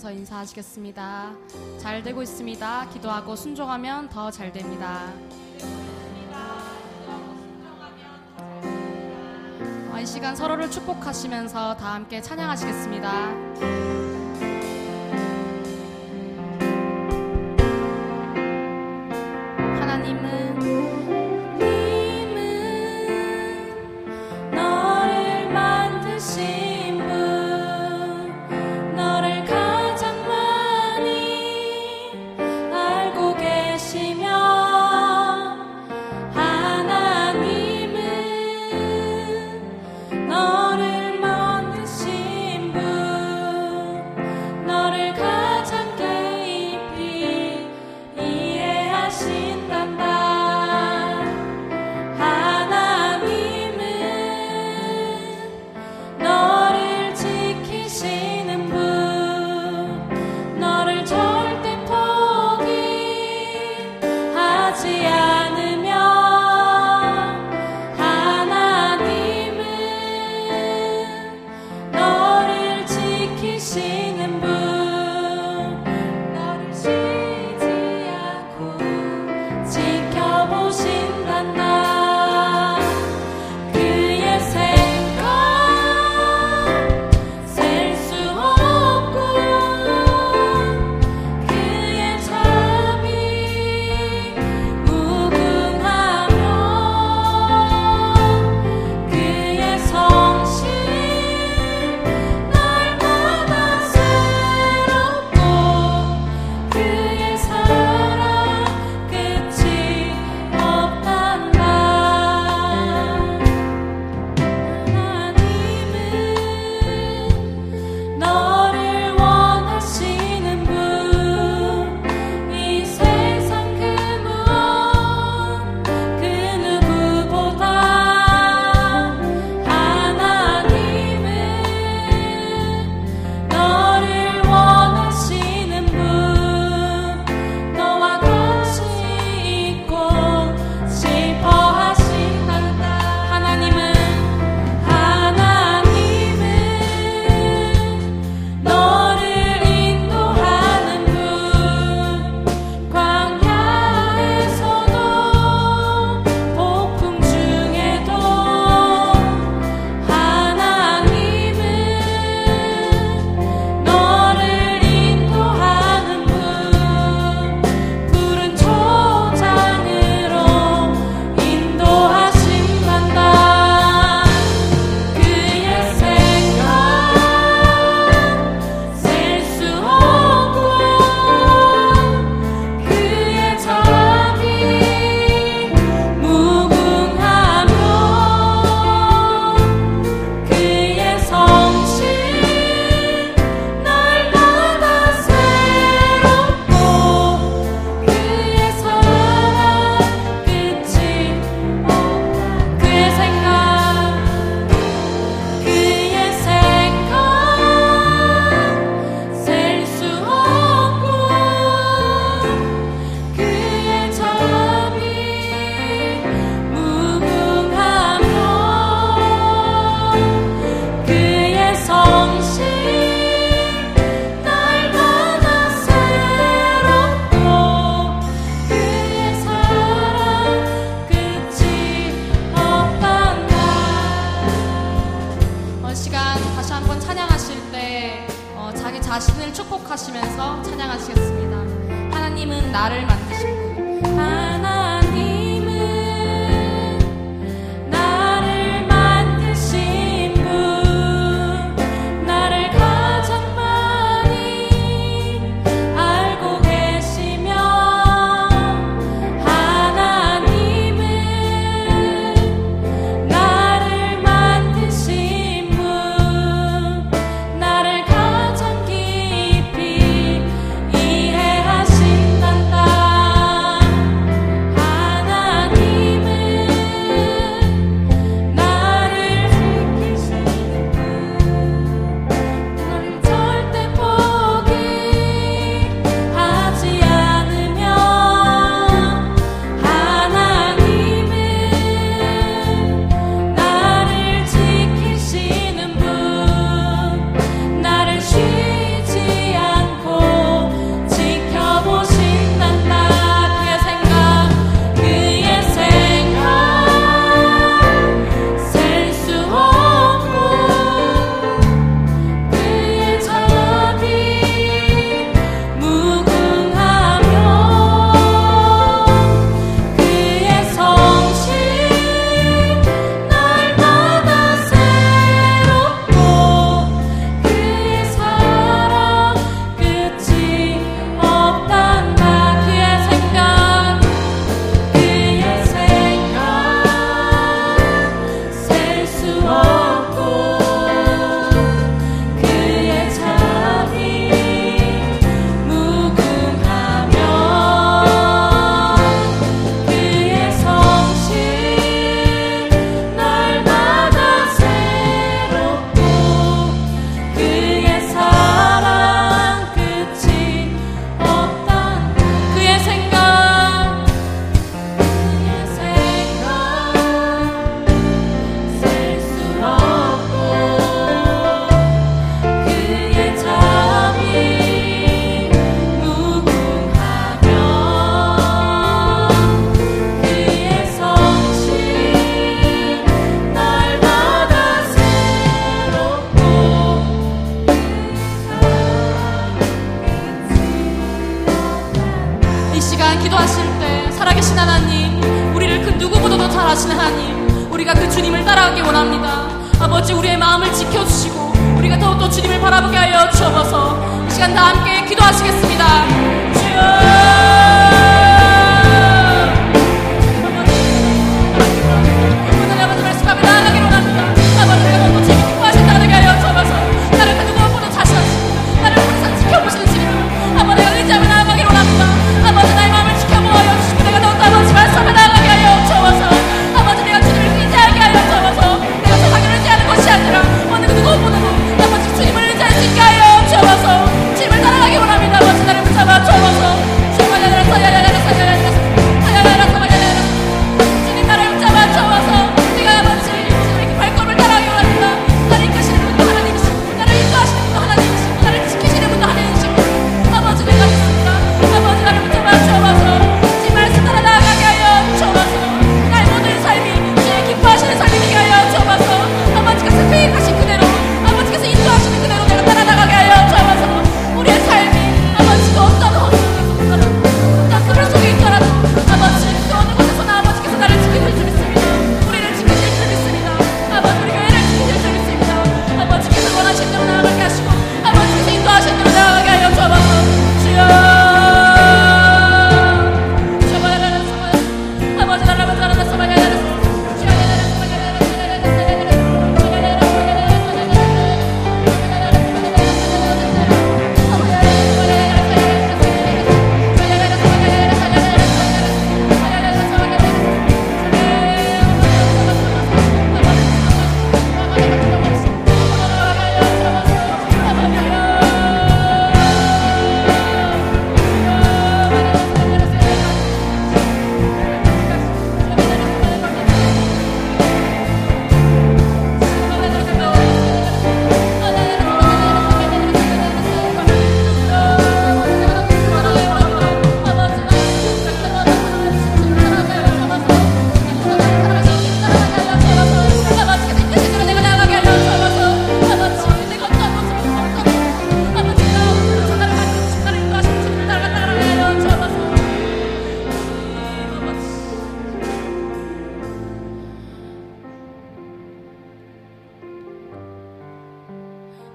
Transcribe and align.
기도하면서 0.00 0.12
인사하시겠습니다. 0.12 1.30
잘 1.78 2.02
되고 2.02 2.22
있습니다. 2.22 2.88
기도하고 2.88 3.36
순종하면 3.36 4.08
더 4.08 4.30
잘 4.30 4.50
됩니다. 4.50 5.12
어, 9.92 9.98
이 10.00 10.06
시간 10.06 10.34
서로를 10.34 10.70
축복하시면서 10.70 11.76
다 11.76 11.94
함께 11.94 12.22
찬양하시겠습니다. 12.22 14.09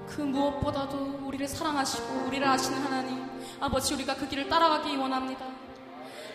그 0.08 0.22
무엇보다도 0.22 1.20
우리를 1.24 1.46
사랑하시고 1.46 2.26
우리를 2.26 2.46
아시는 2.46 2.82
하나님 2.82 3.28
아버지 3.60 3.94
우리가 3.94 4.14
그 4.14 4.28
길을 4.28 4.48
따라가기 4.48 4.96
원합니다. 4.96 5.44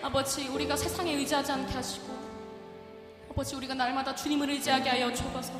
아버지 0.02 0.48
우리가 0.48 0.76
세상에 0.76 1.14
의지하지 1.14 1.52
않게 1.52 1.74
하시고 1.74 2.08
아버지 3.32 3.56
우리가 3.56 3.74
날마다 3.74 4.14
주님을 4.16 4.50
의지하게 4.50 4.90
하여 4.90 5.14
주옵소서 5.14 5.54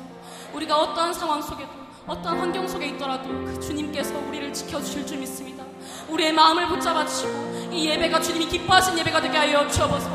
우리가 0.52 0.76
어떠한 0.78 1.14
상황 1.14 1.40
속에도 1.40 1.70
어떠한 2.06 2.38
환경 2.38 2.66
속에 2.66 2.86
있더라도 2.88 3.28
그 3.44 3.60
주님께서 3.60 4.18
우리를 4.28 4.52
지켜주실 4.52 5.06
줄 5.06 5.18
믿습니다. 5.18 5.64
우리의 6.08 6.32
마음을 6.32 6.66
붙잡아 6.68 7.06
주시고 7.06 7.70
이 7.72 7.88
예배가 7.88 8.20
주님이 8.20 8.46
기뻐하신 8.48 8.98
예배가 8.98 9.20
되게 9.20 9.38
하여 9.38 9.66
주옵소서 9.68 10.10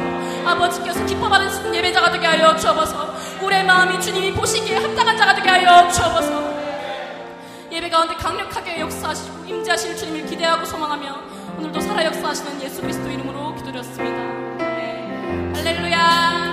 아버지께서 0.46 1.06
기뻐받으시는 1.06 1.74
예배자가 1.76 2.12
되게 2.12 2.26
하여 2.28 2.56
주옵소서 2.56 3.16
우리의 3.42 3.66
마음이 3.66 4.00
주님이 4.00 4.34
보시기에 4.34 4.78
합당한 4.78 5.18
자가 5.18 5.36
되게 5.36 5.50
하여 5.50 5.90
주옵소서 5.90 6.47
예배 7.78 7.90
가운데 7.90 8.16
강력하게 8.16 8.80
역사하시고 8.80 9.46
임재하실 9.46 9.96
주님을 9.98 10.26
기대하고 10.26 10.66
소망하며 10.66 11.22
오늘도 11.60 11.80
살아 11.80 12.04
역사하시는 12.06 12.60
예수 12.64 12.82
그리스도 12.82 13.08
이름으로 13.08 13.54
기도드렸습니다. 13.54 14.18
네. 14.58 15.52
할렐루야. 15.54 16.47